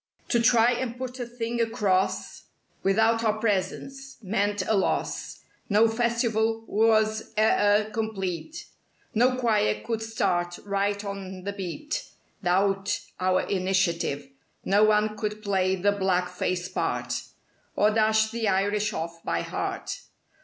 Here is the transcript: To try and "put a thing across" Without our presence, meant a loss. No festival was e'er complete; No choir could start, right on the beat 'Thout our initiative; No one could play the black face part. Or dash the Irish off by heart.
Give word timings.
To 0.29 0.39
try 0.39 0.71
and 0.71 0.97
"put 0.97 1.19
a 1.19 1.27
thing 1.27 1.61
across" 1.61 2.45
Without 2.81 3.23
our 3.23 3.37
presence, 3.37 4.17
meant 4.23 4.63
a 4.67 4.73
loss. 4.73 5.41
No 5.69 5.87
festival 5.87 6.63
was 6.65 7.35
e'er 7.37 7.87
complete; 7.93 8.65
No 9.13 9.35
choir 9.35 9.83
could 9.85 10.01
start, 10.01 10.57
right 10.65 11.05
on 11.05 11.43
the 11.43 11.53
beat 11.53 12.05
'Thout 12.41 12.99
our 13.19 13.41
initiative; 13.41 14.27
No 14.65 14.83
one 14.85 15.15
could 15.15 15.43
play 15.43 15.75
the 15.75 15.91
black 15.91 16.29
face 16.29 16.67
part. 16.67 17.21
Or 17.75 17.91
dash 17.91 18.31
the 18.31 18.47
Irish 18.47 18.93
off 18.93 19.23
by 19.23 19.41
heart. 19.41 19.99